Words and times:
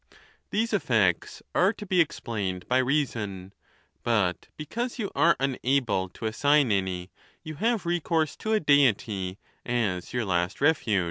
These 0.49 0.73
effects 0.73 1.43
are 1.53 1.71
to 1.73 1.85
be 1.85 2.01
ex 2.01 2.19
plained 2.19 2.67
by 2.67 2.79
reason; 2.79 3.53
but, 4.01 4.47
because 4.57 4.97
you 4.97 5.11
are 5.13 5.35
unable 5.39 6.09
to 6.09 6.25
assign 6.25 6.71
any, 6.71 7.11
you 7.43 7.53
have 7.61 7.85
recourse 7.85 8.35
to 8.37 8.53
a 8.53 8.59
Deity 8.59 9.37
as 9.63 10.11
your 10.11 10.25
last 10.25 10.59
refuge. 10.59 10.99